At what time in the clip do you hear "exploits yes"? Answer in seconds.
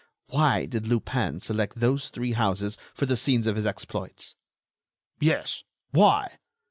3.67-5.63